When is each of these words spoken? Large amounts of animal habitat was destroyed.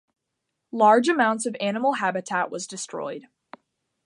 Large 0.71 1.09
amounts 1.09 1.45
of 1.45 1.55
animal 1.61 1.93
habitat 1.93 2.49
was 2.49 2.65
destroyed. 2.65 3.27